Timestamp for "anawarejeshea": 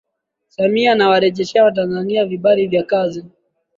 0.91-1.63